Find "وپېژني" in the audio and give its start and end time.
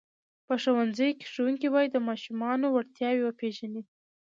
3.25-3.83